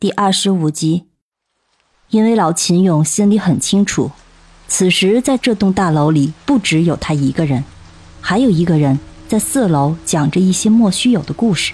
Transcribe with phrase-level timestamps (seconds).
[0.00, 1.06] 第二十五集，
[2.10, 4.12] 因为老秦勇心里很清楚，
[4.68, 7.64] 此时在这栋大楼里不只有他一个人，
[8.20, 11.72] 还有一个人在四楼讲着一些莫须有的故事。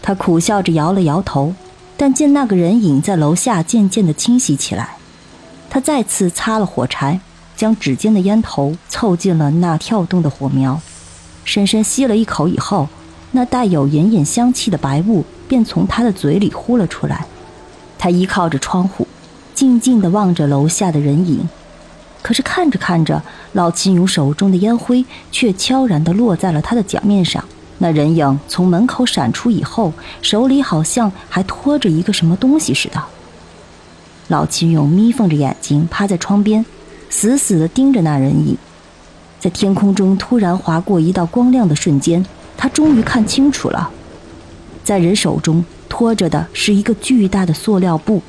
[0.00, 1.54] 他苦笑着摇了摇头，
[1.98, 4.96] 但见那个人影在楼下渐渐的清晰起来，
[5.68, 7.20] 他再次擦了火柴，
[7.54, 10.80] 将指尖的烟头凑近了那跳动的火苗，
[11.44, 12.88] 深深吸了一口以后，
[13.34, 15.22] 那带有隐隐香气的白雾。
[15.46, 17.26] 便从他的嘴里呼了出来。
[17.98, 19.06] 他依靠着窗户，
[19.54, 21.48] 静静地望着楼下的人影。
[22.22, 27.44] 可是看着看着，老秦勇手中的烟灰却悄然地落在了他的脚面上。
[27.78, 33.02] 那人影从门口闪出以后，手里好像还拖着一个什么东西似的。
[34.28, 36.64] 老秦勇眯缝着眼睛，趴在窗边，
[37.10, 38.56] 死死地盯着那人影。
[39.38, 42.24] 在天空中突然划过一道光亮的瞬间，
[42.64, 43.90] 他终于看清楚了。
[44.82, 48.22] 在人手中托着的是一个巨大的塑料布，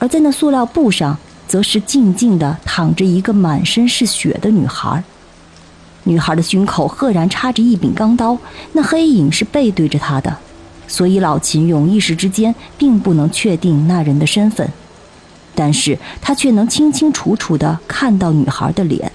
[0.00, 5.04] 而在那塑料布上，则是静静地躺着一个满身是血的女孩。
[6.02, 8.36] 女孩的胸口赫然插着一柄钢刀，
[8.72, 10.36] 那黑影是背对着她的，
[10.88, 14.68] 所以老秦勇一时之间并不能确定那人的身份，
[15.54, 19.12] 但是他却能清清楚楚地看到女孩的脸，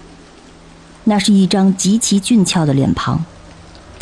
[1.04, 3.22] 那是一张极其俊俏的脸庞。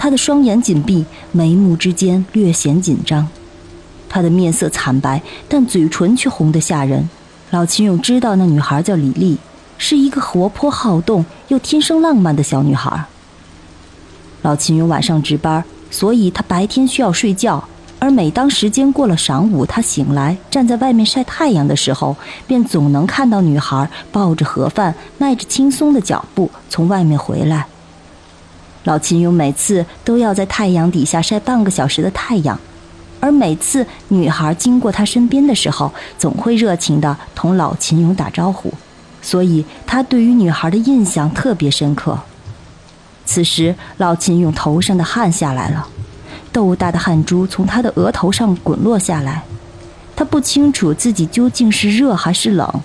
[0.01, 3.27] 他的双眼紧闭，眉目之间略显紧张。
[4.07, 7.09] 他的面色惨白，但嘴唇却红得吓人。
[7.49, 9.37] 老秦勇知道那女孩叫李丽，
[9.77, 13.07] 是一个活泼好动又天生浪漫的小女孩。
[14.43, 17.61] 老秦勇晚上值班，所以他白天需要睡觉。
[17.99, 22.15] 而每当时间过了晌午，他醒来站在外面晒太阳的时候，
[22.47, 27.67] 便总能看到女孩抱着盒饭，迈着轻松的脚步从外面回来。
[28.85, 32.59] 老秦勇每次都要在太阳底下晒半个小时的太阳，
[33.19, 38.73] 而每次女孩经过他身边的时候，总会热情地同老秦勇打招呼，
[39.21, 42.17] 所以他对于女孩的印象特别深刻。
[43.25, 45.87] 此时，老秦勇头上的汗下来了，
[46.51, 49.43] 豆大的汗珠从他的额头上滚落下来，
[50.15, 52.81] 他不清楚自己究竟是热还是冷，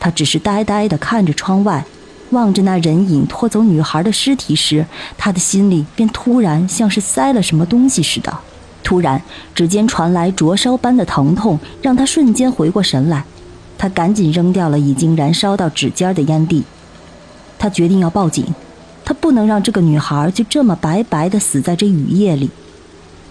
[0.00, 1.84] 他只是呆呆地看着窗外。
[2.30, 8.38] 望着那人影拖走女孩的尸体时，他的心里便突然像是塞了什么东西似的。
[8.84, 9.20] 突然，
[9.54, 13.24] 指尖传来灼烧般的疼痛，让他瞬间回过神来。
[13.76, 16.64] 他赶紧扔掉了已经燃烧到指尖的烟蒂。
[17.58, 18.44] 他决定要报警，
[19.04, 22.50] 他不能让这个女孩就这么白白的死在这雨夜里。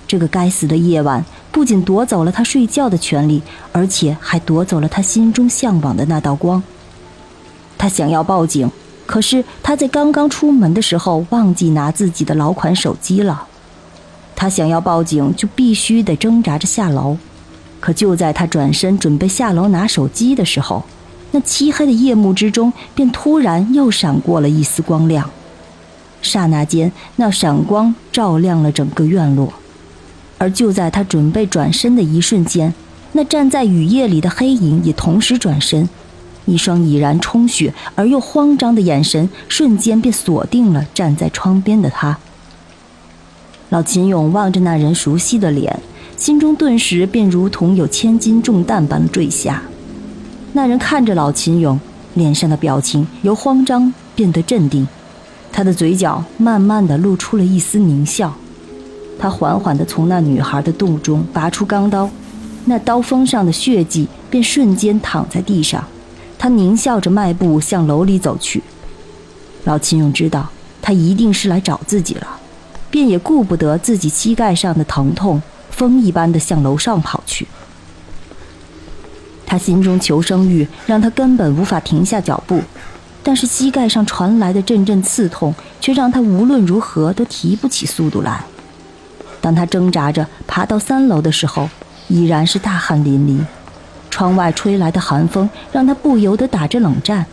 [0.08, 3.42] 这个该死的夜晚不仅夺走了他睡觉的权利，
[3.72, 6.64] 而且还夺走了他心中向往的那道光。
[7.78, 8.72] 他想要报警。
[9.08, 13.48] 可是他在刚刚出门的时候忘记拿自己的老款手机了，
[14.36, 17.18] 他想要报警就必须得挣扎着下楼，
[17.80, 20.84] 可就在他转身准备下楼拿手机的时候，
[21.32, 25.30] 那漆黑的夜幕之中便突然又闪过了一丝光亮，
[26.22, 29.54] 刹那间那闪光照亮了整个院落，
[30.38, 32.74] 而就在他准备转身的一瞬间，
[33.14, 35.88] 那站在雨夜里的黑影也同时转身。
[36.48, 42.18] 一双已然充血而又慌张的眼神，瞬间便锁定了站在窗边的他。
[43.70, 45.80] 老秦勇望着那人熟悉的脸，
[46.16, 49.62] 心中顿时便如同有千斤重担般坠下。
[50.54, 51.78] 那人看着老秦勇，
[52.14, 54.88] 脸上的表情由慌张变得镇定，
[55.52, 58.34] 他的嘴角慢慢的露出了一丝狞笑。
[59.20, 62.10] 他缓缓地从那女孩的肚中拔出钢刀，
[62.66, 65.84] 那刀锋上的血迹便瞬间躺在地上。
[66.40, 68.62] 他狞笑着迈步向楼里走去，
[69.64, 70.50] 老秦勇知道
[70.82, 72.40] 他一定是来找自己了，
[72.90, 75.42] 便也顾不得自己膝盖上的疼痛，
[75.72, 77.48] 风一般的向楼上跑去。
[79.46, 82.62] 他心中求生欲让他根本无法停下脚步，
[83.24, 88.44] 但是膝盖上传来的阵阵刺痛却让他无论如何都提不起速度来。
[89.40, 91.70] 当他挣扎着爬到三楼的时候，
[92.10, 93.40] 已然是大汗淋漓。
[94.18, 97.24] 窗外吹来的寒风让他不由得打着冷战，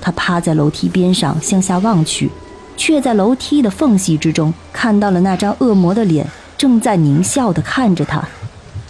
[0.00, 2.28] 他趴在楼梯边上向下望去，
[2.76, 6.28] 却在楼梯的缝隙之中看到了那张恶魔的脸
[6.58, 8.20] 正在狞笑地看着他，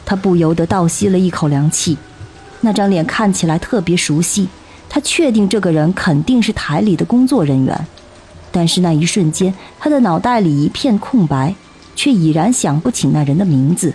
[0.06, 1.98] 他不由得倒吸了一口凉气。
[2.62, 4.48] 那张脸看起来特别熟悉，
[4.88, 7.86] 他确定这个人肯定是台里的工作人员。
[8.50, 11.54] 但是那一瞬间，他的脑袋里一片空白，
[11.94, 13.92] 却已然想不起那人的名字。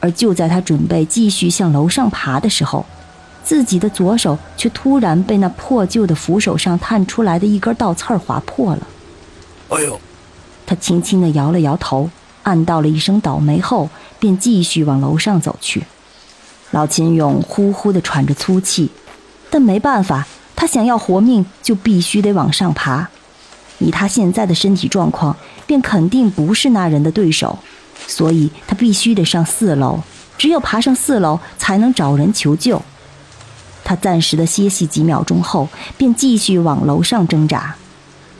[0.00, 2.84] 而就在他准备继续向楼上爬的时候，
[3.42, 8.86] 自己的左手却突然被那破旧的扶手上探出来的一根倒刺划破了。
[9.70, 10.00] 哎呦！
[10.66, 12.10] 他轻轻地摇了摇头，
[12.42, 15.84] 暗道了一声倒霉后，便继续往楼上走去。
[16.72, 18.90] 老秦勇呼呼地喘着粗气，
[19.48, 23.08] 但没办法，他想要活命，就必须得往上爬。
[23.78, 25.34] 以他现在的身体状况，
[25.66, 27.58] 便肯定不是那人的对手，
[28.08, 30.00] 所以他必须得上四楼。
[30.36, 32.82] 只有爬上四楼，才能找人求救。
[33.84, 37.76] 他暂时的歇息几秒钟后，便继续往楼上挣扎。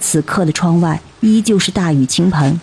[0.01, 2.61] 此刻的窗外依旧是大雨倾盆，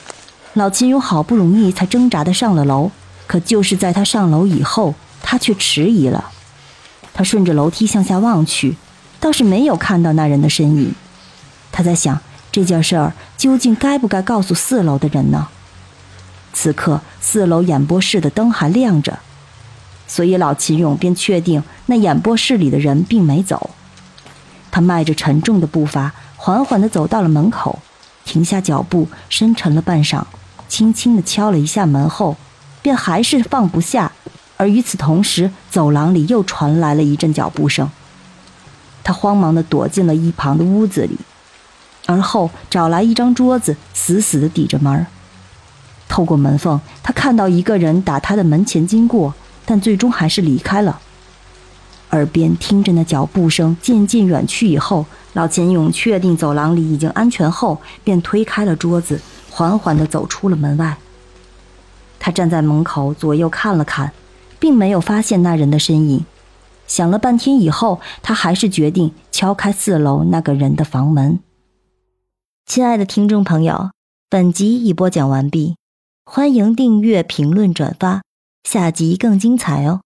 [0.53, 2.91] 老秦勇好不容易才挣扎的上了楼。
[3.27, 6.31] 可就是在他上楼以后，他却迟疑了。
[7.13, 8.77] 他顺着楼梯向下望去，
[9.19, 10.93] 倒是没有看到那人的身影。
[11.71, 12.21] 他在想，
[12.51, 15.47] 这件事儿究竟该不该告诉四楼的人呢？
[16.55, 19.19] 此刻四楼演播室的灯还亮着，
[20.07, 23.71] 所以老秦勇便确定那演播室里的人并没走。
[24.71, 27.79] 他迈着沉重的步伐，缓缓地走到了门口，
[28.23, 30.23] 停下脚步，深沉了半晌，
[30.69, 32.37] 轻轻地敲了一下门后，
[32.81, 34.13] 便还是放不下。
[34.57, 37.91] 而与此同时，走廊里又传来了一阵脚步声。
[39.03, 41.17] 他慌忙地躲进了一旁的屋子里，
[42.05, 45.05] 而后找来一张桌子，死死地抵着门。
[46.15, 49.33] 透过门缝，他看到一个人打他的门前经过，
[49.65, 51.01] 但最终还是离开了。
[52.11, 59.19] 耳边听着那脚步声渐渐远去以后，老钱勇确定走廊里已经安全后，便推开了桌子，
[59.49, 60.95] 缓缓地走出了门外。
[62.17, 64.13] 他站在门口左右看了看，
[64.57, 66.25] 并没有发现那人的身影。
[66.87, 71.39] 想了半天以后，他还是决定敲开四楼那个人的房门。
[72.65, 73.89] 亲爱的听众朋友，
[74.29, 75.75] 本集已播讲完毕。
[76.27, 78.23] 欢迎订阅、评论、转发，
[78.63, 80.01] 下集更精彩哦！